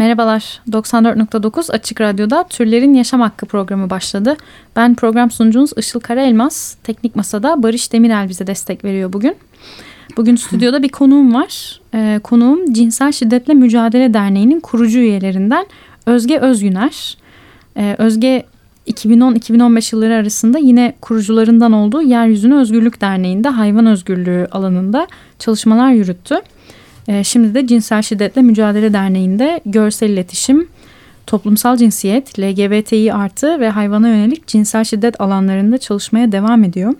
[0.00, 4.36] Merhabalar, 94.9 Açık Radyo'da Türlerin Yaşam Hakkı programı başladı.
[4.76, 6.76] Ben program sunucunuz Işıl Karaelmaz.
[6.82, 9.36] Teknik Masa'da Barış Demirel bize destek veriyor bugün.
[10.16, 11.80] Bugün stüdyoda bir konuğum var.
[11.94, 15.66] Ee, konuğum Cinsel Şiddetle Mücadele Derneği'nin kurucu üyelerinden
[16.06, 17.16] Özge Özgüner.
[17.76, 18.44] Ee, Özge
[18.86, 25.06] 2010-2015 yılları arasında yine kurucularından olduğu Yeryüzüne Özgürlük Derneği'nde hayvan özgürlüğü alanında
[25.38, 26.40] çalışmalar yürüttü.
[27.08, 30.68] Ee, şimdi de Cinsel Şiddetle Mücadele Derneği'nde görsel iletişim,
[31.26, 36.94] toplumsal cinsiyet, LGBTİ artı ve hayvana yönelik cinsel şiddet alanlarında çalışmaya devam ediyor.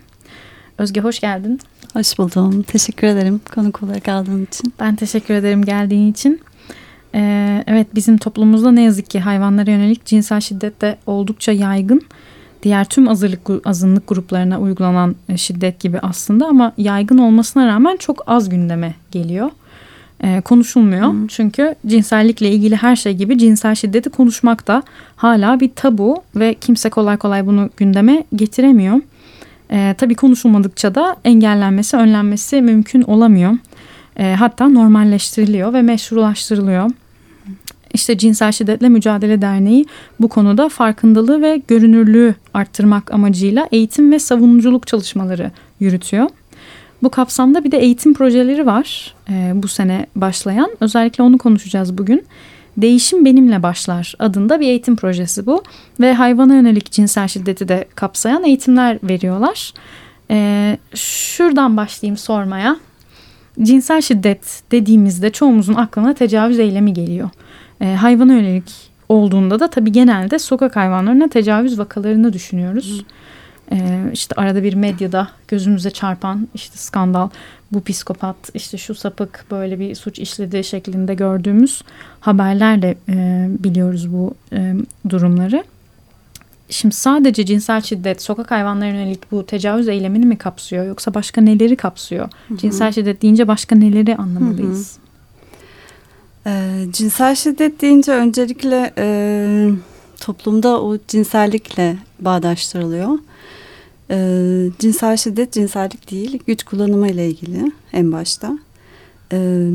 [0.77, 1.59] Özge hoş geldin.
[1.93, 2.61] Hoş buldum.
[2.61, 4.73] Teşekkür ederim konuk olarak aldığın için.
[4.79, 6.41] Ben teşekkür ederim geldiğin için.
[7.15, 12.01] Ee, evet bizim toplumumuzda ne yazık ki hayvanlara yönelik cinsel şiddet de oldukça yaygın.
[12.63, 18.23] Diğer tüm azınlık, azınlık gruplarına uygulanan e, şiddet gibi aslında ama yaygın olmasına rağmen çok
[18.27, 19.49] az gündeme geliyor.
[20.23, 21.07] Ee, konuşulmuyor.
[21.07, 21.27] Hmm.
[21.27, 24.83] Çünkü cinsellikle ilgili her şey gibi cinsel şiddeti konuşmak da
[25.15, 29.01] hala bir tabu ve kimse kolay kolay bunu gündeme getiremiyor.
[29.71, 33.53] Ee, tabii konuşulmadıkça da engellenmesi, önlenmesi mümkün olamıyor.
[34.17, 36.89] Ee, hatta normalleştiriliyor ve meşrulaştırılıyor.
[37.93, 39.85] İşte Cinsel Şiddetle Mücadele Derneği
[40.19, 46.29] bu konuda farkındalığı ve görünürlüğü arttırmak amacıyla eğitim ve savunuculuk çalışmaları yürütüyor.
[47.03, 50.71] Bu kapsamda bir de eğitim projeleri var e, bu sene başlayan.
[50.79, 52.25] Özellikle onu konuşacağız bugün.
[52.77, 55.63] Değişim Benimle Başlar adında bir eğitim projesi bu.
[55.99, 59.73] Ve hayvana yönelik cinsel şiddeti de kapsayan eğitimler veriyorlar.
[60.31, 62.77] E, şuradan başlayayım sormaya.
[63.61, 67.29] Cinsel şiddet dediğimizde çoğumuzun aklına tecavüz eylemi geliyor.
[67.81, 72.99] E, hayvana yönelik olduğunda da tabii genelde sokak hayvanlarına tecavüz vakalarını düşünüyoruz.
[72.99, 73.03] Hı.
[73.71, 77.29] Ee, işte arada bir medyada gözümüze çarpan işte skandal
[77.71, 81.81] bu psikopat işte şu sapık böyle bir suç işlediği şeklinde gördüğümüz
[82.19, 84.73] haberlerle e, biliyoruz bu e,
[85.09, 85.63] durumları.
[86.69, 91.75] Şimdi sadece cinsel şiddet sokak hayvanlarına yönelik bu tecavüz eylemini mi kapsıyor yoksa başka neleri
[91.75, 92.29] kapsıyor?
[92.47, 92.57] Hı hı.
[92.57, 94.97] Cinsel şiddet deyince başka neleri anlamalıyız?
[96.43, 96.53] Hı hı.
[96.53, 99.69] E, cinsel şiddet deyince öncelikle e,
[100.21, 103.09] toplumda o cinsellikle bağdaştırılıyor.
[104.11, 104.17] E,
[104.79, 108.57] cinsel şiddet cinsellik değil, güç kullanımı ile ilgili en başta.
[109.33, 109.67] E,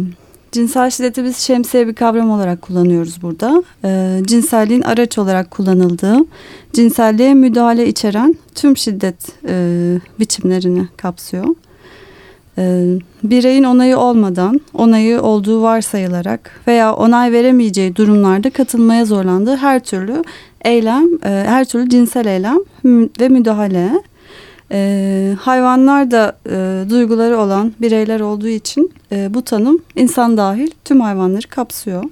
[0.53, 3.63] cinsel şiddeti biz şemsiye bir kavram olarak kullanıyoruz burada.
[3.85, 6.19] E, cinselliğin araç olarak kullanıldığı,
[6.73, 9.17] cinselliğe müdahale içeren tüm şiddet
[9.49, 11.47] e, biçimlerini kapsıyor.
[13.23, 20.25] Bireyin onayı olmadan, onayı olduğu varsayılarak veya onay veremeyeceği durumlarda katılmaya zorlandığı her türlü
[20.65, 22.59] eylem, e, her türlü cinsel eylem
[23.21, 23.91] ve müdahale
[24.73, 31.01] e, hayvanlar da e, duyguları olan bireyler olduğu için e, bu tanım insan dahil tüm
[31.01, 32.05] hayvanları kapsıyor.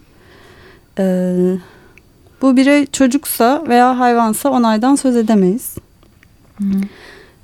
[0.98, 1.34] E,
[2.42, 5.75] bu birey çocuksa veya hayvansa onaydan söz edemeyiz.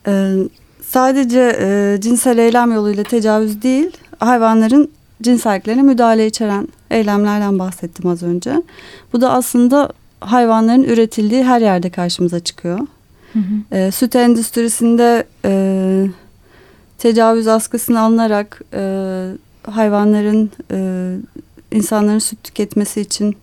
[0.06, 0.34] E,
[0.82, 4.90] sadece e, cinsel eylem yoluyla tecavüz değil, hayvanların
[5.22, 8.62] cinselliklerine müdahale içeren eylemlerden bahsettim az önce.
[9.12, 12.78] Bu da aslında hayvanların üretildiği her yerde karşımıza çıkıyor.
[13.32, 13.76] Hı hı.
[13.76, 16.06] E, süt endüstrisinde e,
[16.98, 18.82] tecavüz askısına alınarak e,
[19.62, 21.16] hayvanların e,
[21.72, 23.36] insanların süt tüketmesi için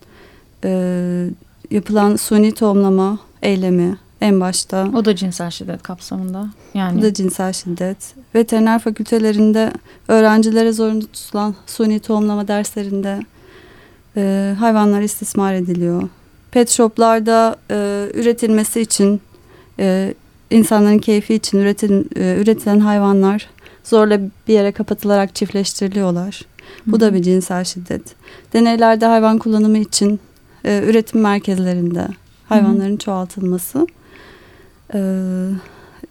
[0.63, 1.29] e,
[1.71, 4.89] yapılan suni tohumlama eylemi en başta.
[4.95, 6.47] O da cinsel şiddet kapsamında.
[6.73, 6.97] Yani.
[6.97, 7.97] Bu da cinsel şiddet.
[8.35, 9.71] Veteriner fakültelerinde
[10.07, 13.19] öğrencilere zorunlu tutulan suni tohumlama derslerinde
[14.17, 16.09] e, hayvanlar istismar ediliyor.
[16.51, 19.21] Pet shoplarda e, üretilmesi için
[19.79, 20.13] e,
[20.51, 23.49] insanların keyfi için üretin, e, üretilen hayvanlar
[23.83, 26.41] zorla bir yere kapatılarak çiftleştiriliyorlar.
[26.85, 26.99] Bu Hı.
[26.99, 28.01] da bir cinsel şiddet.
[28.53, 30.19] Deneylerde hayvan kullanımı için
[30.66, 32.07] e, üretim merkezlerinde
[32.49, 32.97] hayvanların Hı.
[32.97, 33.87] çoğaltılması
[34.93, 34.99] e,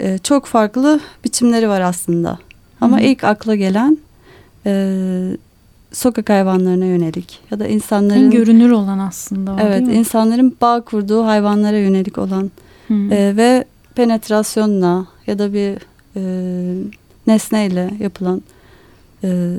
[0.00, 2.38] e, çok farklı biçimleri var aslında.
[2.80, 3.02] Ama Hı.
[3.02, 3.98] ilk akla gelen
[4.66, 5.36] e,
[5.92, 9.54] sokak hayvanlarına yönelik ya da insanların en görünür olan aslında.
[9.54, 12.50] O, evet, insanların bağ kurduğu hayvanlara yönelik olan
[12.90, 15.78] e, ve penetrasyonla ya da bir
[16.16, 16.22] e,
[17.26, 18.42] nesneyle yapılan
[19.24, 19.56] e,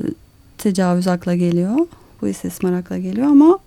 [0.58, 1.78] tecavüz akla geliyor.
[2.22, 3.58] Bu istismar akla geliyor ama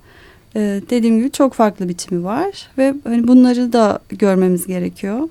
[0.56, 5.30] e, dediğim gibi çok farklı biçimi var ve hani bunları da görmemiz gerekiyor.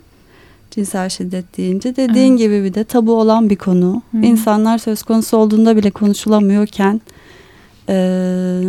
[0.71, 2.38] Cinsel şiddet deyince dediğin evet.
[2.38, 4.03] gibi bir de tabu olan bir konu.
[4.11, 4.17] Hı.
[4.17, 7.00] İnsanlar söz konusu olduğunda bile konuşulamıyorken
[7.88, 8.62] e,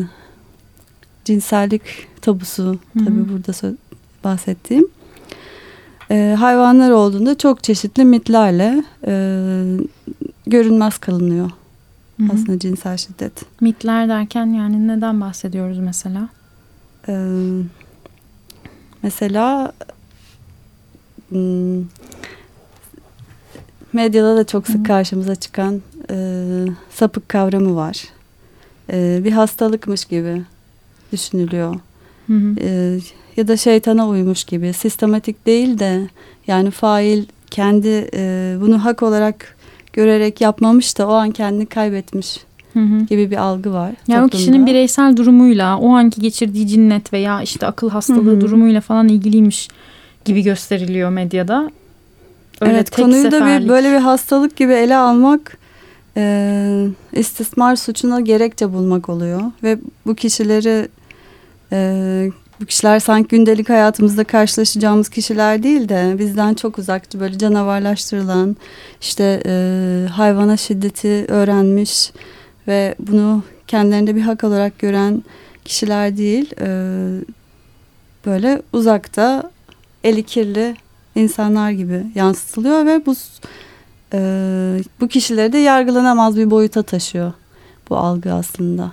[1.25, 1.81] cinsellik
[2.21, 3.75] tabusu tabii burada
[4.23, 4.87] bahsettiğim
[6.09, 9.13] e, hayvanlar olduğunda çok çeşitli mitlerle e,
[10.47, 11.51] görünmez kalınıyor.
[12.19, 12.27] Hı-hı.
[12.33, 13.61] Aslında cinsel şiddet.
[13.61, 16.29] Mitler derken yani neden bahsediyoruz mesela?
[17.07, 17.13] e,
[19.03, 19.71] mesela
[21.29, 21.85] hmm,
[23.93, 26.15] medyada da çok sık karşımıza çıkan e,
[26.89, 28.03] sapık kavramı var.
[28.89, 30.41] E, bir hastalıkmış gibi
[31.11, 31.75] düşünülüyor.
[32.27, 32.55] Hı hı.
[32.59, 32.99] E,
[33.37, 34.73] ya da şeytana uymuş gibi.
[34.73, 36.01] Sistematik değil de
[36.47, 39.55] yani fail kendi e, bunu hak olarak
[39.93, 42.39] görerek yapmamış da o an kendini kaybetmiş
[42.73, 43.05] Hı hı.
[43.05, 43.91] gibi bir algı var.
[44.07, 48.41] Yani o kişinin bireysel durumuyla, o anki geçirdiği cinnet veya işte akıl hastalığı Hı hı.
[48.41, 49.67] durumuyla falan ilgiliymiş
[50.25, 51.71] gibi gösteriliyor medyada.
[52.61, 53.63] Öyle evet konuyu da seferlik.
[53.63, 55.57] bir, böyle bir hastalık gibi ele almak
[56.17, 60.87] e, istismar suçuna gerekçe bulmak oluyor ve bu kişileri
[61.71, 62.31] e,
[62.61, 68.57] bu kişiler sanki gündelik hayatımızda karşılaşacağımız kişiler değil de bizden çok uzakçı böyle canavarlaştırılan
[69.01, 72.11] işte e, hayvana şiddeti öğrenmiş
[72.67, 75.23] ve bunu kendilerinde bir hak olarak gören
[75.65, 76.67] kişiler değil e,
[78.25, 79.51] böyle uzakta
[80.03, 80.75] eli kirli
[81.15, 83.15] insanlar gibi yansıtılıyor ve bu
[84.13, 84.19] e,
[84.99, 87.33] bu kişileri de yargılanamaz bir boyuta taşıyor
[87.89, 88.91] bu algı aslında.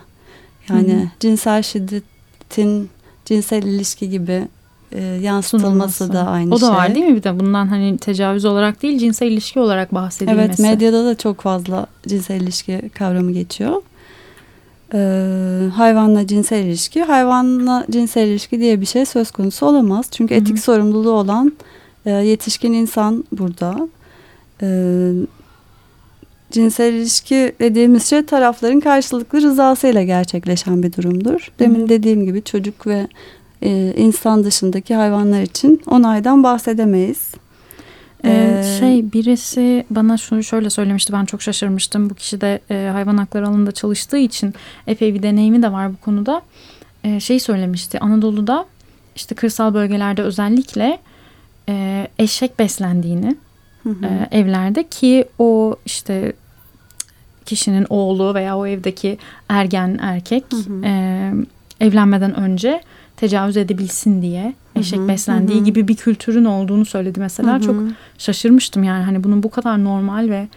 [0.68, 1.08] Yani hı.
[1.20, 2.90] cinsel şiddetin
[3.28, 4.48] cinsel ilişki gibi
[4.92, 6.12] e, yansıtılması Sunulması.
[6.12, 6.68] da aynı O da şey.
[6.68, 10.40] var değil mi bir de bundan hani tecavüz olarak değil cinsel ilişki olarak bahsedilmesi.
[10.40, 13.82] Evet medyada da çok fazla cinsel ilişki kavramı geçiyor.
[14.94, 17.02] Ee, hayvanla cinsel ilişki.
[17.02, 20.06] Hayvanla cinsel ilişki diye bir şey söz konusu olamaz.
[20.10, 20.42] Çünkü Hı hı.
[20.42, 21.52] etik sorumluluğu olan
[22.06, 23.88] e, yetişkin insan burada.
[24.62, 25.10] Ee,
[26.50, 31.52] cinsel ilişki dediğimiz şey tarafların karşılıklı rızasıyla gerçekleşen bir durumdur.
[31.58, 33.08] Demin Hı dediğim gibi çocuk ve
[33.62, 37.30] e, insan dışındaki hayvanlar için onaydan bahsedemeyiz.
[38.24, 42.10] Ee, Ee, şey birisi bana şunu şöyle söylemişti ben çok şaşırmıştım.
[42.10, 44.54] Bu kişi de e, hayvan hakları alanında çalıştığı için
[44.86, 46.42] epey bir deneyimi de var bu konuda.
[47.04, 48.66] E, şey söylemişti Anadolu'da
[49.16, 50.98] işte kırsal bölgelerde özellikle
[51.68, 53.36] e, eşek beslendiğini
[53.88, 54.06] Hı hı.
[54.06, 56.32] e, evlerde ki o işte
[57.46, 59.18] kişinin oğlu veya o evdeki
[59.48, 60.84] ergen erkek Hı hı.
[60.84, 61.32] e,
[61.80, 62.80] evlenmeden önce
[63.16, 65.64] tecavüz edebilsin diye eşek beslendiği hı hı.
[65.64, 67.52] gibi bir kültürün olduğunu söyledi mesela.
[67.52, 67.62] Hı hı.
[67.62, 67.76] Çok
[68.18, 70.48] şaşırmıştım yani hani bunun bu kadar normal ve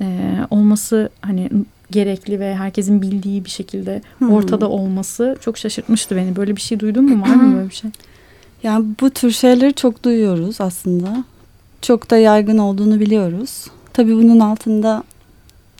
[0.00, 1.50] e, olması hani
[1.90, 4.28] gerekli ve herkesin bildiği bir şekilde hı.
[4.28, 6.36] ortada olması çok şaşırtmıştı beni.
[6.36, 7.22] Böyle bir şey duydun mu?
[7.22, 7.90] Var mı böyle bir şey?
[8.62, 11.24] Yani bu tür şeyleri çok duyuyoruz aslında.
[11.82, 13.66] Çok da yaygın olduğunu biliyoruz.
[13.92, 15.02] Tabii bunun altında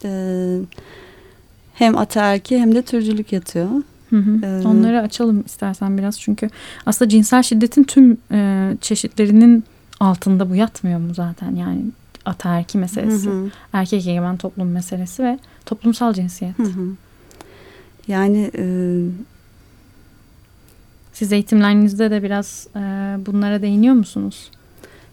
[0.04, 0.10] e,
[1.74, 3.68] hem ataerki hem de türcülük yatıyor.
[4.10, 4.46] Hı hı.
[4.46, 6.50] Ee, Onları açalım istersen biraz çünkü
[6.86, 9.64] aslında cinsel şiddetin tüm e, çeşitlerinin
[10.00, 11.84] altında bu yatmıyor mu zaten yani
[12.24, 16.58] ataerki meselesi, Hı hı, erkek egemen toplum meselesi ve toplumsal cinsiyet.
[16.58, 16.88] hı hı.
[18.08, 18.64] Yani e,
[21.12, 22.80] Siz eğitimlerinizde de biraz e,
[23.26, 24.50] bunlara değiniyor musunuz?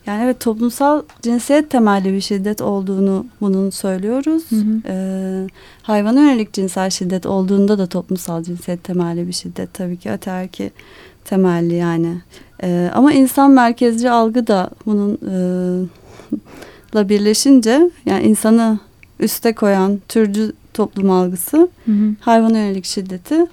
[0.10, 4.44] Yani evet toplumsal cinsiyet temelli bir şiddet olduğunu bunun söylüyoruz.
[4.50, 4.82] Hı hı.
[4.88, 4.96] E,
[5.82, 10.72] hayvana yönelik cinsel şiddet olduğunda da toplumsal cinsiyet temelli bir şiddet tabii ki ataerki
[11.26, 12.22] temelli yani.
[12.64, 15.36] E, ama insan merkezci algı da bunun e,
[16.96, 18.80] la birleşince yani insanı
[19.20, 22.16] üste koyan türcü toplum algısı Hı hı.
[22.20, 23.46] hayvana yönelik şiddeti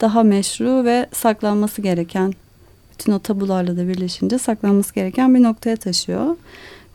[0.00, 2.32] daha meşru ve saklanması gereken
[2.98, 6.36] bütün o tabularla da birleşince saklanması gereken bir noktaya taşıyor.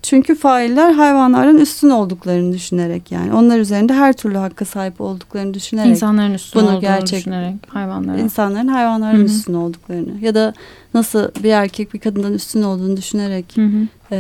[0.02, 5.90] Çünkü failler hayvanlardan üstün olduklarını düşünerek yani onlar üzerinde her türlü hakka sahip olduklarını düşünerek
[5.90, 8.18] İnsanların üstün bunu olduğunu gerçek- düşünerek hayvanlara.
[8.20, 9.26] insanların hayvanların Hı hı.
[9.26, 10.54] üstün olduklarını ya da
[10.94, 13.88] nasıl bir erkek bir kadından üstün olduğunu düşünerek Hı hı.
[14.16, 14.18] e,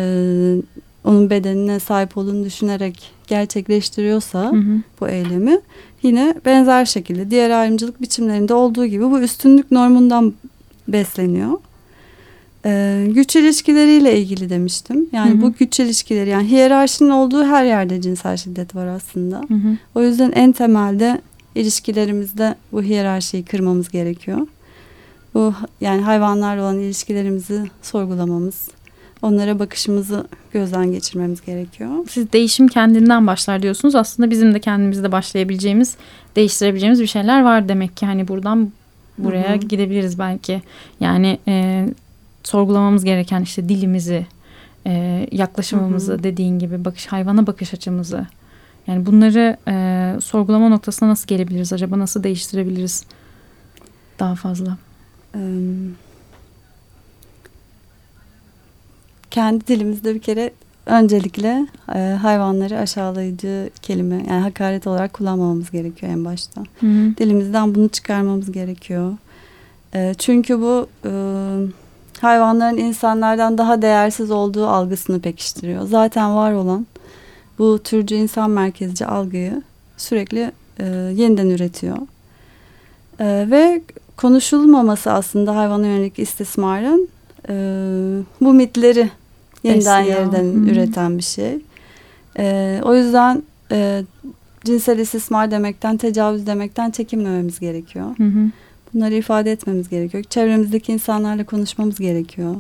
[1.05, 4.81] onun bedenine sahip olduğunu düşünerek gerçekleştiriyorsa Hı hı.
[5.01, 5.59] bu eylemi
[6.03, 10.33] yine benzer şekilde diğer ayrımcılık biçimlerinde olduğu gibi bu üstünlük normundan
[10.87, 11.51] besleniyor.
[12.65, 15.09] Ee, güç ilişkileriyle ilgili demiştim.
[15.11, 15.41] Yani Hı hı.
[15.41, 19.37] bu güç ilişkileri yani hiyerarşinin olduğu her yerde cinsel şiddet var aslında.
[19.47, 19.77] Hı hı.
[19.95, 21.21] O yüzden en temelde
[21.55, 24.47] ilişkilerimizde bu hiyerarşiyi kırmamız gerekiyor.
[25.33, 28.67] Bu yani hayvanlarla olan ilişkilerimizi sorgulamamız,
[29.21, 31.89] onlara bakışımızı gözden geçirmemiz gerekiyor.
[32.09, 33.95] Siz değişim kendinden başlar diyorsunuz.
[33.95, 35.95] Aslında bizim de kendimizde başlayabileceğimiz,
[36.35, 38.05] değiştirebileceğimiz bir şeyler var demek ki.
[38.05, 38.71] Hani buradan
[39.17, 39.57] buraya Hı hı.
[39.57, 40.61] gidebiliriz belki.
[40.99, 41.85] Yani e,
[42.43, 44.25] sorgulamamız gereken işte dilimizi,
[44.87, 46.23] e, yaklaşımımızı Hı hı.
[46.23, 48.27] dediğin gibi bakış hayvana bakış açımızı.
[48.87, 51.99] Yani bunları e, sorgulama noktasına nasıl gelebiliriz acaba?
[51.99, 53.03] Nasıl değiştirebiliriz
[54.19, 54.77] daha fazla?
[55.35, 55.39] Ee,
[59.31, 60.51] kendi dilimizde bir kere
[60.85, 66.61] öncelikle e, hayvanları aşağılayıcı kelime yani hakaret olarak kullanmamamız gerekiyor en başta.
[66.79, 67.17] Hı hı.
[67.17, 69.17] Dilimizden bunu çıkarmamız gerekiyor.
[69.95, 71.11] E, çünkü bu e,
[72.23, 75.87] hayvanların insanlardan daha değersiz olduğu algısını pekiştiriyor.
[75.87, 76.87] Zaten var olan
[77.59, 79.61] bu türcü insan merkezci algıyı
[79.97, 80.85] sürekli e,
[81.15, 81.97] yeniden üretiyor.
[83.19, 83.81] E, ve
[84.17, 87.09] konuşulmaması aslında hayvana yönelik istismarın
[87.49, 87.53] e,
[88.41, 89.09] bu mitleri
[89.63, 90.19] yeniden Besliyor.
[90.19, 90.67] yeniden hmm.
[90.67, 91.57] üreten bir şey.
[92.37, 94.03] E, o yüzden e,
[94.65, 98.17] cinsel istismar demekten, tecavüz demekten çekinmememiz gerekiyor.
[98.17, 98.49] Hı
[98.93, 100.23] Bunları ifade etmemiz gerekiyor.
[100.23, 102.55] Çevremizdeki insanlarla konuşmamız gerekiyor.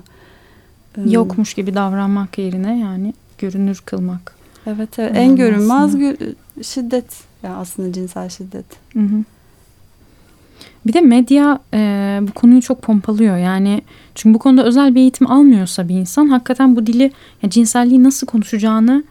[0.97, 4.35] Ee, Yokmuş gibi davranmak yerine yani görünür kılmak.
[4.67, 5.11] Evet, evet.
[5.15, 5.95] en görünmez
[6.61, 7.05] şiddet
[7.43, 8.65] ya aslında cinsel şiddet.
[8.93, 9.23] Hı hı.
[10.85, 13.37] Bir de medya e, bu konuyu çok pompalıyor.
[13.37, 13.81] Yani
[14.15, 17.11] çünkü bu konuda özel bir eğitim almıyorsa bir insan hakikaten bu dili
[17.43, 19.03] ya cinselliği nasıl konuşacağını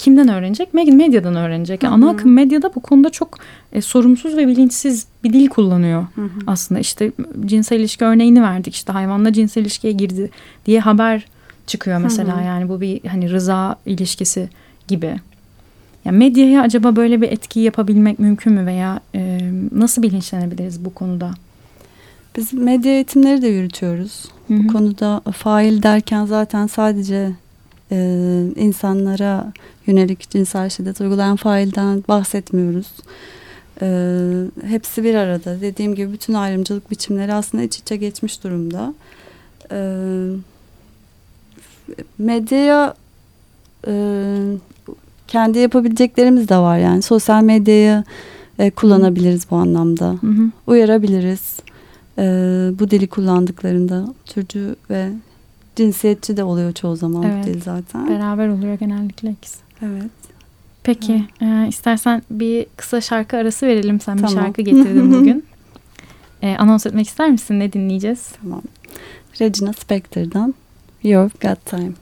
[0.00, 0.74] kimden öğrenecek?
[0.74, 1.82] Medyadan öğrenecek.
[1.82, 3.38] Yani ana akım medyada bu konuda çok
[3.72, 6.28] e, sorumsuz ve bilinçsiz bir dil kullanıyor hı hı.
[6.46, 6.80] aslında.
[6.80, 7.12] İşte
[7.46, 8.74] cinsel ilişki örneğini verdik.
[8.74, 10.30] İşte hayvanla cinsel ilişkiye girdi
[10.66, 11.26] diye haber
[11.66, 12.36] çıkıyor mesela.
[12.36, 12.46] Hı hı.
[12.46, 14.48] Yani bu bir hani rıza ilişkisi
[14.88, 15.16] gibi.
[16.04, 21.30] Yani medyaya acaba böyle bir etki yapabilmek mümkün mü veya e, nasıl bilinçlenebiliriz bu konuda?
[22.36, 24.24] Biz medya eğitimleri de yürütüyoruz.
[24.48, 24.58] Hı hı.
[24.58, 27.32] Bu konuda fail derken zaten sadece
[27.92, 27.96] e,
[28.56, 29.52] insanlara
[29.86, 32.92] yönelik cinsel şiddet uygulayan failden bahsetmiyoruz.
[33.82, 33.88] E,
[34.66, 35.60] hepsi bir arada.
[35.60, 38.94] Dediğim gibi bütün ayrımcılık biçimleri aslında iç içe geçmiş durumda.
[39.72, 39.78] E,
[42.18, 42.94] medyaya
[43.86, 43.92] e,
[45.28, 47.02] kendi yapabileceklerimiz de var yani.
[47.02, 48.04] Sosyal medyayı
[48.58, 50.08] e, kullanabiliriz bu anlamda.
[50.20, 50.50] Hı hı.
[50.66, 51.58] Uyarabiliriz.
[52.18, 52.22] E,
[52.78, 55.08] bu dili kullandıklarında türcü ve
[55.80, 57.46] cinsiyetçi de oluyor çoğu zaman evet.
[57.46, 58.08] dil zaten.
[58.08, 59.58] Beraber oluyor genellikle ikisi.
[59.82, 60.10] Evet.
[60.82, 64.00] Peki e, istersen bir kısa şarkı arası verelim.
[64.00, 64.30] Sen tamam.
[64.30, 65.44] bir şarkı getirdin bugün.
[66.42, 67.60] e, anons etmek ister misin?
[67.60, 68.32] Ne dinleyeceğiz?
[68.42, 68.62] Tamam.
[69.40, 70.54] Regina Spektor'dan
[71.02, 71.92] You've Got Time.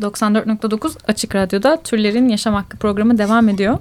[0.00, 3.78] 94.9 Açık Radyo'da Türlerin Yaşam Hakkı programı devam ediyor.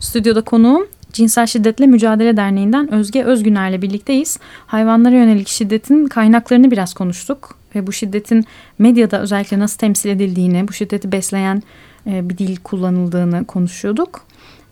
[0.00, 4.38] Stüdyoda konuğum Cinsel Şiddetle Mücadele Derneği'nden Özge Özgüner'le birlikteyiz.
[4.66, 7.58] Hayvanlara yönelik şiddetin kaynaklarını biraz konuştuk.
[7.74, 8.44] Ve bu şiddetin
[8.78, 11.62] medyada özellikle nasıl temsil edildiğini, bu şiddeti besleyen
[12.06, 14.24] e, bir dil kullanıldığını konuşuyorduk.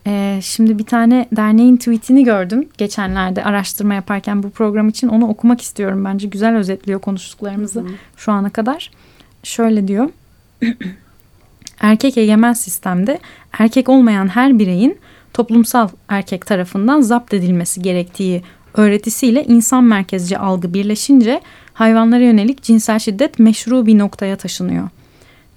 [0.07, 5.61] E, şimdi bir tane derneğin tweetini gördüm geçenlerde araştırma yaparken bu program için onu okumak
[5.61, 6.05] istiyorum.
[6.05, 7.93] Bence güzel özetliyor konuştuklarımızı hı hı.
[8.17, 8.91] şu ana kadar.
[9.43, 10.09] Şöyle diyor.
[11.81, 13.19] Erkek egemen sistemde
[13.59, 14.99] erkek olmayan her bireyin
[15.33, 18.43] toplumsal erkek tarafından zapt edilmesi gerektiği
[18.75, 21.41] öğretisiyle insan merkezci algı birleşince
[21.73, 24.89] hayvanlara yönelik cinsel şiddet meşru bir noktaya taşınıyor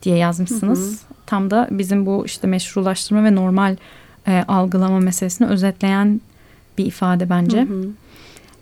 [0.04, 0.80] diye yazmışsınız.
[0.80, 1.18] Hı hı.
[1.26, 3.76] Tam da bizim bu işte meşrulaştırma ve normal
[4.28, 6.22] e, algılama meselesini özetleyen
[6.78, 7.62] bir ifade bence.
[7.62, 7.88] Hı hı.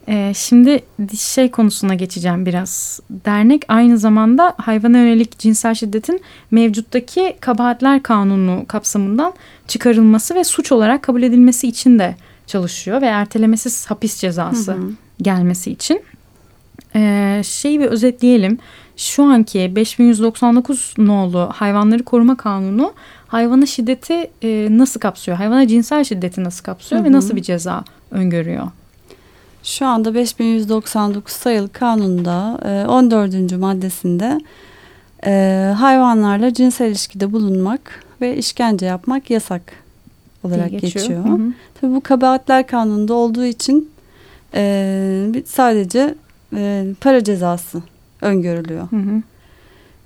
[0.08, 0.80] E, şimdi
[1.20, 3.00] şey konusuna geçeceğim biraz.
[3.10, 6.22] Dernek aynı zamanda hayvana yönelik cinsel şiddetin
[6.52, 9.34] mevcuttaki kabahatler kanunu kapsamından
[9.68, 12.16] çıkarılması ve suç olarak kabul edilmesi için de
[12.48, 14.92] çalışıyor ve ertelemesiz hapis cezası hı hı.
[15.22, 16.02] gelmesi için.
[16.96, 18.58] Ee, şeyi bir özetleyelim.
[18.98, 22.94] Şu anki 5199 nolu hayvanları koruma kanunu
[23.28, 25.38] hayvana şiddeti e, nasıl kapsıyor?
[25.38, 27.10] Hayvana cinsel şiddeti nasıl kapsıyor hı hı.
[27.10, 28.68] ve nasıl bir ceza öngörüyor?
[29.68, 33.52] Şu anda 5199 sayılı kanunda e, 14.
[33.52, 34.42] maddesinde
[35.26, 39.62] e, hayvanlarla cinsel ilişkide bulunmak ve işkence yapmak yasak
[40.44, 40.94] olarak geçiyor.
[40.94, 41.26] geçiyor.
[41.26, 41.54] Hı hı.
[41.82, 43.92] Tabii bu kabahatler kanununda olduğu için
[44.54, 46.16] e, sadece
[46.56, 47.82] e, para cezası
[48.22, 48.92] öngörülüyor.
[48.92, 49.22] Hı hı.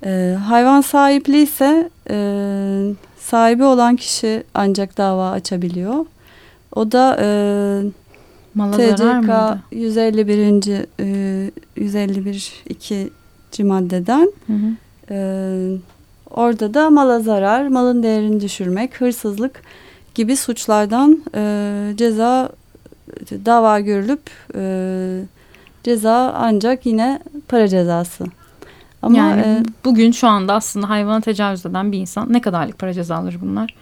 [0.06, 2.16] E, hayvan sahipliği ise e,
[3.20, 6.06] sahibi olan kişi ancak dava açabiliyor.
[6.76, 7.28] O da e,
[8.56, 10.86] Mala TCK 151.
[11.00, 13.64] E, 151 2.
[13.64, 14.76] maddeden hı hı.
[15.12, 15.18] E,
[16.30, 19.62] orada da mala zarar, malın değerini düşürmek, hırsızlık
[20.16, 22.50] gibi suçlardan e, ceza
[23.46, 25.24] dava görülüp e,
[25.84, 28.26] ceza ancak yine para cezası.
[29.02, 32.94] Ama yani e, bugün şu anda aslında hayvana tecavüz eden bir insan ne kadarlık para
[32.94, 33.76] cezaları bunlar?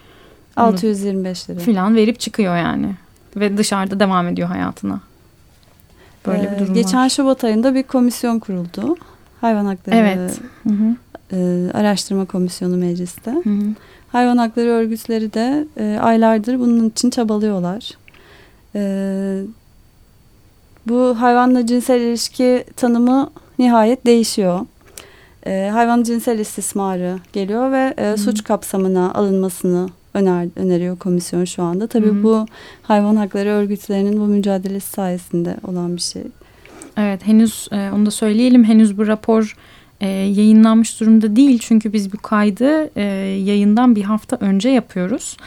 [0.57, 1.59] 625 lira.
[1.59, 2.95] Filan verip çıkıyor yani.
[3.35, 5.01] Ve dışarıda devam ediyor hayatına.
[6.27, 7.09] Böyle ee, bir durum Geçen var.
[7.09, 8.97] Şubat ayında bir komisyon kuruldu.
[9.41, 10.39] Hayvan hakları evet.
[10.63, 10.95] Hı -hı.
[11.31, 13.31] E, araştırma komisyonu mecliste.
[13.31, 13.73] Hı -hı.
[14.11, 17.91] Hayvan hakları örgütleri de e, aylardır bunun için çabalıyorlar.
[18.75, 19.41] E,
[20.87, 24.65] bu hayvanla cinsel ilişki tanımı nihayet değişiyor.
[25.45, 31.87] E, hayvan cinsel istismarı geliyor ve e, suç kapsamına alınmasını öner, öneriyor komisyon şu anda.
[31.87, 32.23] Tabii Hı-hı.
[32.23, 32.45] bu
[32.83, 36.23] hayvan hakları örgütlerinin bu mücadelesi sayesinde olan bir şey.
[36.97, 39.55] Evet henüz e, onu da söyleyelim henüz bu rapor
[40.01, 41.59] e, yayınlanmış durumda değil.
[41.61, 43.03] Çünkü biz bu kaydı e,
[43.45, 45.37] yayından bir hafta önce yapıyoruz.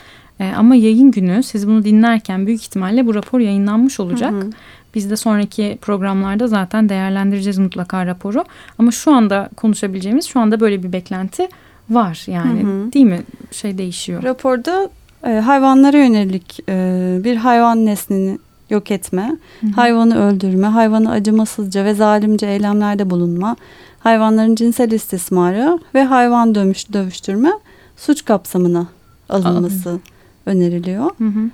[0.40, 4.32] E, ama yayın günü siz bunu dinlerken büyük ihtimalle bu rapor yayınlanmış olacak.
[4.32, 4.50] Hı hı.
[4.94, 8.44] Biz de sonraki programlarda zaten değerlendireceğiz mutlaka raporu.
[8.78, 11.48] Ama şu anda konuşabileceğimiz şu anda böyle bir beklenti
[11.94, 12.92] var yani hı hı.
[12.92, 13.20] değil mi?
[13.50, 14.22] Şey değişiyor.
[14.22, 14.90] Raporda
[15.26, 18.38] e, hayvanlara yönelik e, bir hayvan neslini
[18.70, 19.70] yok etme, hı hı.
[19.70, 23.57] hayvanı öldürme, hayvanı acımasızca ve zalimce eylemlerde bulunma,
[24.00, 27.52] hayvanların cinsel istismarı ve hayvan dövüş, dövüştürme
[27.96, 28.87] suç kapsamına
[29.28, 30.00] alınması Alın.
[30.46, 31.11] öneriliyor.
[31.18, 31.50] Hı hı.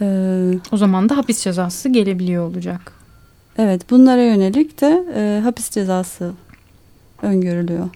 [0.00, 2.92] Ee, o zaman da hapis cezası gelebiliyor olacak.
[3.58, 6.32] Evet bunlara yönelik de e, hapis cezası
[7.22, 7.88] öngörülüyor.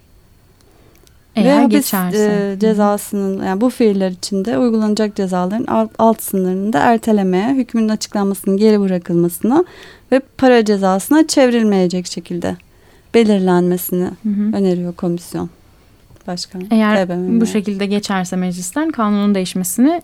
[1.37, 2.53] Eğer Ve hapis geçerse.
[2.57, 8.57] E, cezasının yani bu fiiller içinde uygulanacak cezaların alt, alt sınırını da ertelemeye, hükmünün açıklanmasının
[8.57, 9.65] geri bırakılmasına
[10.13, 12.57] ve para cezasına çevrilmeyecek şekilde
[13.15, 14.57] belirlenmesini hı hı.
[14.57, 15.51] öneriyor komisyon.
[16.27, 16.67] Başkan.
[16.71, 17.41] Eğer TBMM.
[17.41, 20.03] bu şekilde geçerse meclisten kanunun değişmesini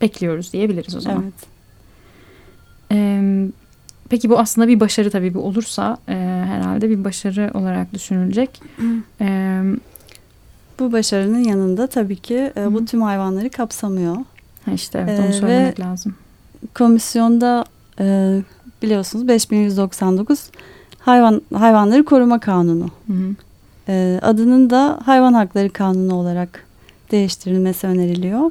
[0.00, 1.22] bekliyoruz diyebiliriz o zaman.
[1.22, 1.34] Evet.
[2.92, 3.48] Ee,
[4.08, 6.14] peki bu aslında bir başarı tabii bu olursa e,
[6.46, 8.60] herhalde bir başarı olarak düşünülecek.
[9.20, 9.62] ee,
[10.78, 14.16] bu başarının yanında tabii ki e, bu tüm hayvanları kapsamıyor.
[14.64, 16.14] Ha işte evet onu ee, söylemek lazım.
[16.74, 17.64] Komisyonda
[18.00, 18.38] e,
[18.82, 20.50] biliyorsunuz 5199
[20.98, 22.90] hayvan hayvanları koruma kanunu.
[23.06, 23.34] Hı hı.
[23.88, 26.66] E, adının da hayvan hakları kanunu olarak
[27.10, 28.50] değiştirilmesi öneriliyor.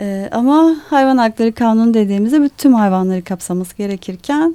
[0.00, 4.54] E, ama hayvan hakları kanunu dediğimizde bütün hayvanları kapsaması gerekirken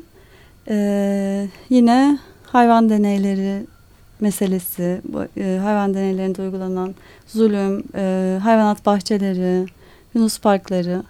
[0.68, 3.66] e, yine hayvan deneyleri
[4.22, 5.02] meselesi,
[5.38, 6.96] e, hayvan deneylerinde uygulanan
[7.28, 9.66] zulüm, e, hayvanat bahçeleri,
[10.14, 11.04] Yunus parkları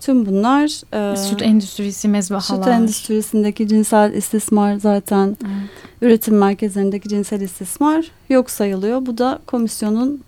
[0.00, 0.64] tüm bunlar
[1.12, 2.64] e, süt endüstrisi mezbahalar.
[2.64, 5.70] Süt endüstrisindeki cinsel istismar zaten evet.
[6.02, 9.06] üretim merkezlerindeki cinsel istismar yok sayılıyor.
[9.06, 10.20] Bu da komisyonun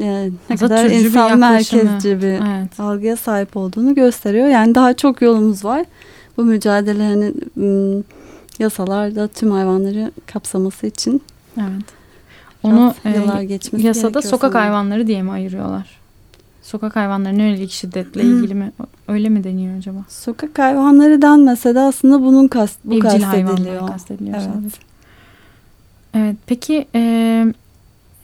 [0.00, 2.80] e, ne kadar insan bir merkezci bir evet.
[2.80, 4.48] algıya sahip olduğunu gösteriyor.
[4.48, 5.84] Yani daha çok yolumuz var.
[6.36, 7.32] Bu mücadele hani
[8.58, 11.22] yasalarda tüm hayvanları kapsaması için.
[11.58, 11.84] Evet.
[12.62, 14.68] Onu e, yıllar geçmesi yasada sokak sanırım.
[14.68, 16.00] hayvanları diye mi ayırıyorlar?
[16.62, 18.38] Sokak hayvanlarına yönelik şiddetle hmm.
[18.38, 18.72] ilgili mi
[19.08, 19.98] öyle mi deniyor acaba?
[20.08, 23.88] Sokak hayvanları denmese de aslında bunun kast, bu Evcil kastediliyor.
[23.88, 24.48] kastediliyor evet.
[24.54, 24.76] Sadece.
[26.14, 27.44] Evet peki e,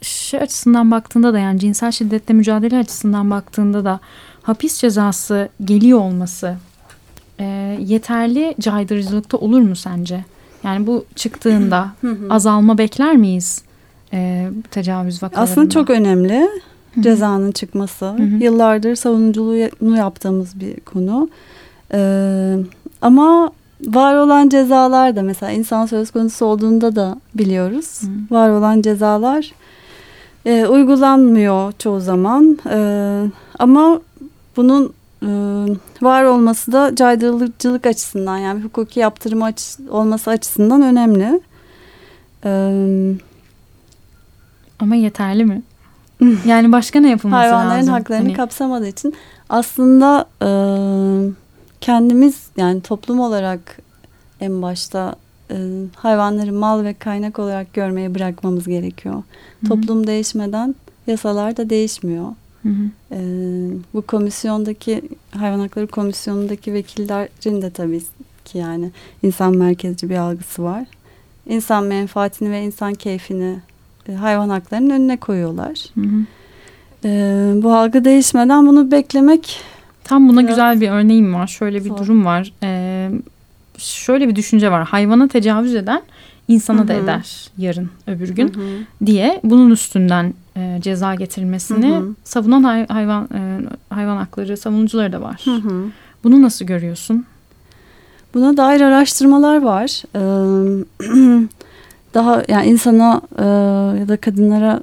[0.03, 4.01] şey açısından baktığında da yani cinsel şiddetle mücadele açısından baktığında da
[4.43, 6.57] hapis cezası geliyor olması
[7.41, 7.45] e,
[7.81, 10.25] yeterli caydırıcılıkta olur mu sence?
[10.65, 11.89] Yani bu çıktığında
[12.31, 13.63] azalma bekler miyiz
[14.13, 15.53] e, tecavüz vakalarında?
[15.53, 16.49] Aslında çok önemli
[17.01, 18.17] cezanın çıkması.
[18.41, 21.29] Yıllardır savunuculuğunu yaptığımız bir konu.
[21.95, 22.57] Ee,
[23.03, 23.53] ama
[23.87, 28.03] var olan cezalar da mesela insan söz konusu olduğunda da biliyoruz.
[28.03, 28.35] Hı.
[28.35, 29.53] Var olan cezalar
[30.47, 32.59] e, uygulanmıyor çoğu zaman.
[32.71, 32.79] E,
[33.59, 34.01] ama
[34.57, 34.93] bunun
[36.03, 41.41] var olması da caydırıcılık açısından yani hukuki yaptırım aç, olması açısından önemli.
[42.45, 42.51] E,
[44.79, 45.63] ama yeterli mi?
[46.47, 47.77] yani başka ne yapılması Hayvanların lazım?
[47.77, 48.37] Hayvanların haklarını hani...
[48.37, 49.15] kapsamadığı için
[49.49, 50.51] aslında e,
[51.81, 53.79] kendimiz yani toplum olarak
[54.41, 55.15] en başta
[55.51, 55.57] e,
[55.97, 59.15] hayvanları mal ve kaynak olarak görmeye bırakmamız gerekiyor.
[59.15, 59.69] Hı-hı.
[59.69, 60.75] Toplum değişmeden
[61.07, 62.27] yasalar da değişmiyor.
[63.13, 63.19] E,
[63.95, 65.03] bu komisyondaki
[65.39, 68.03] hayvan hakları komisyonundaki vekillerin de tabii
[68.45, 68.91] ki yani
[69.23, 70.87] insan merkezci bir algısı var.
[71.49, 73.57] İnsan menfaatini ve insan keyfini
[74.09, 75.85] e, hayvan haklarının önüne koyuyorlar.
[75.95, 76.25] Hı hı.
[77.05, 77.11] E,
[77.63, 79.61] bu algı değişmeden bunu beklemek
[80.11, 81.47] Tam buna güzel bir örneğim var.
[81.47, 81.99] Şöyle bir Zor.
[81.99, 82.53] durum var.
[82.63, 83.11] Ee,
[83.79, 84.85] şöyle bir düşünce var.
[84.85, 86.03] Hayvana tecavüz eden
[86.49, 86.89] insana Hı-hı.
[86.89, 89.07] da eder yarın öbür gün Hı-hı.
[89.07, 92.15] diye bunun üstünden e, ceza getirilmesini Hı-hı.
[92.25, 95.41] savunan hay- hayvan e, hayvan hakları savunucuları da var.
[95.45, 95.85] Hı-hı.
[96.25, 97.25] Bunu nasıl görüyorsun?
[98.35, 100.03] Buna dair araştırmalar var.
[100.15, 100.19] Ee,
[102.15, 103.45] daha yani insana e,
[104.01, 104.81] ya da kadınlara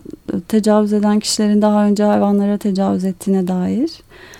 [0.48, 3.90] tecavüz eden kişilerin daha önce hayvanlara tecavüz ettiğine dair.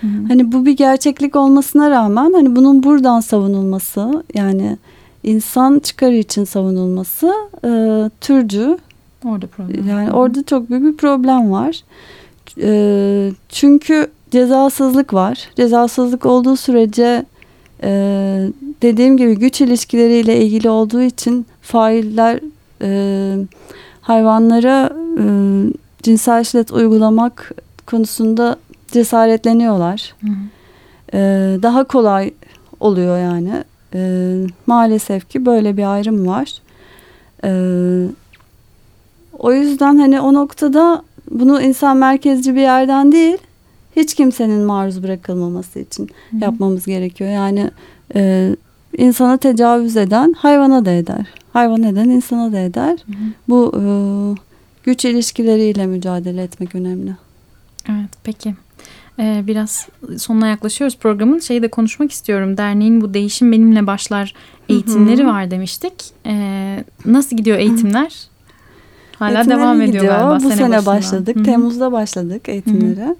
[0.00, 0.28] Hı hı.
[0.28, 4.78] Hani bu bir gerçeklik olmasına rağmen hani bunun buradan savunulması yani
[5.22, 7.32] insan çıkarı için savunulması
[7.64, 7.70] e,
[8.20, 8.78] türcü.
[9.28, 9.88] Orada problem.
[9.88, 11.82] Yani orada çok büyük bir problem var.
[12.62, 15.50] E, çünkü cezasızlık var.
[15.56, 17.24] Cezasızlık olduğu sürece
[17.82, 17.90] e,
[18.82, 22.40] dediğim gibi güç ilişkileriyle ilgili olduğu için failler
[22.82, 23.46] e,
[24.00, 25.24] hayvanlara e,
[26.02, 27.52] cinsel şiddet uygulamak
[27.86, 28.56] konusunda
[28.92, 30.14] cesaretleniyorlar.
[30.20, 30.32] Hı hı.
[31.14, 31.18] E,
[31.62, 32.34] daha kolay
[32.80, 33.64] oluyor yani.
[33.94, 34.34] E,
[34.66, 36.52] maalesef ki böyle bir ayrım var.
[37.44, 37.50] E,
[39.38, 43.38] o yüzden hani o noktada bunu insan merkezci bir yerden değil,
[43.96, 46.44] hiç kimsenin maruz bırakılmaması için hı hı.
[46.44, 47.30] yapmamız gerekiyor.
[47.30, 47.70] Yani
[48.14, 48.50] e,
[48.98, 51.26] insana tecavüz eden hayvana da eder.
[51.52, 52.98] Hayvan eden insana da eder.
[53.06, 53.32] Hı hı.
[53.48, 53.82] Bu e,
[54.84, 57.16] güç ilişkileriyle mücadele etmek önemli.
[57.88, 58.54] Evet peki.
[59.20, 61.38] Ee, biraz sonuna yaklaşıyoruz programın.
[61.38, 62.56] Şeyi de konuşmak istiyorum.
[62.56, 64.34] Derneğin bu Değişim Benimle Başlar
[64.68, 65.26] eğitimleri Hı-hı.
[65.26, 65.92] var demiştik.
[66.26, 68.28] Ee, nasıl gidiyor eğitimler?
[69.18, 70.14] Hala Eğitimleri devam ediyor gidiyor.
[70.14, 70.36] galiba.
[70.36, 71.36] Bu sene, sene başladık.
[71.36, 71.44] Hı-hı.
[71.44, 73.00] Temmuz'da başladık eğitimleri.
[73.00, 73.16] Hı-hı.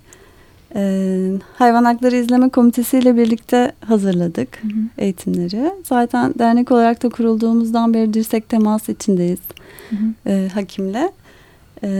[0.74, 4.80] Ee, Hayvan Hakları İzleme Komitesi ile birlikte hazırladık hı hı.
[4.98, 5.72] eğitimleri.
[5.84, 9.38] Zaten dernek olarak da kurulduğumuzdan beri dirsek temas içindeyiz
[9.90, 10.30] hı hı.
[10.30, 11.12] E, hakimle.
[11.82, 11.90] E,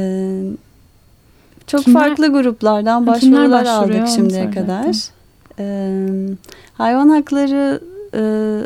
[1.67, 5.09] çok kimler, farklı gruplardan başvurular aldık şimdiye kadar.
[5.59, 5.97] E,
[6.75, 7.81] hayvan hakları
[8.15, 8.19] e,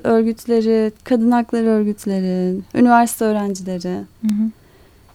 [0.08, 4.50] örgütleri, kadın hakları örgütleri, üniversite öğrencileri, hı hı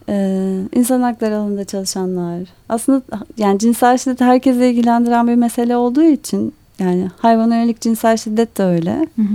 [0.09, 2.39] ee, insan hakları alanında çalışanlar.
[2.69, 3.01] Aslında
[3.37, 8.63] yani cinsel şiddet herkese ilgilendiren bir mesele olduğu için yani hayvana yönelik cinsel şiddet de
[8.63, 8.95] öyle.
[8.95, 9.25] Hı hı.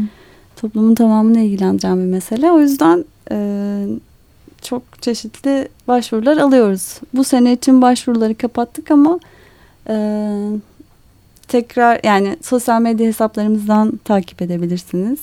[0.57, 2.53] Toplumun tamamını ilgilendiren bir mesele.
[2.53, 3.37] O yüzden e,
[4.63, 7.01] çok çeşitli başvurular alıyoruz.
[7.15, 9.21] Bu sene için başvuruları kapattık ama
[9.89, 9.97] e,
[11.49, 15.21] tekrar yani sosyal medya hesaplarımızdan takip edebilirsiniz.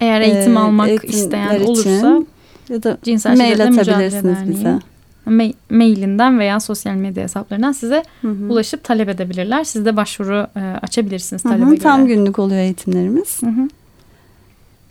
[0.00, 2.22] Eğer eğitim ee, almak isteyen olursa
[2.68, 4.78] ya da cinsel mail atabilirsiniz bize.
[5.26, 8.52] Ma mailinden veya sosyal medya hesaplarından size hı hı.
[8.52, 9.64] ulaşıp talep edebilirler.
[9.64, 11.80] Siz de başvuru e, açabilirsiniz talebe hı hı, göre.
[11.80, 13.42] Tam günlük oluyor eğitimlerimiz.
[13.42, 13.68] Hı hı.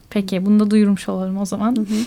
[0.10, 1.76] Peki bunu da duyurmuş olalım o zaman.
[1.76, 2.06] Hı hı.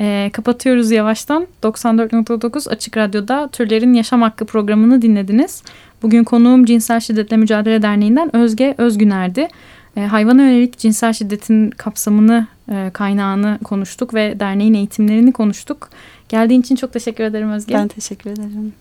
[0.00, 1.46] E, kapatıyoruz yavaştan.
[1.62, 5.62] 94.9 Açık Radyo'da Türlerin Yaşam Hakkı programını dinlediniz.
[6.02, 9.48] Bugün konuğum Cinsel Şiddetle Mücadele Derneği'nden Özge Özgüner'di.
[9.96, 15.90] E, hayvana yönelik cinsel şiddetin kapsamını, e, kaynağını konuştuk ve derneğin eğitimlerini konuştuk.
[16.28, 17.74] Geldiğin için çok teşekkür ederim Özge.
[17.74, 18.72] Ben teşekkür ederim.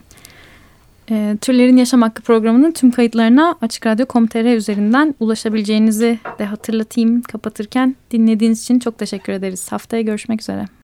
[1.11, 7.95] E, Türlerin Yaşam Hakkı programının tüm kayıtlarına Açık Radyo.com.tr üzerinden ulaşabileceğinizi de hatırlatayım kapatırken.
[8.11, 9.71] Dinlediğiniz için çok teşekkür ederiz.
[9.71, 10.67] Haftaya görüşmek üzere.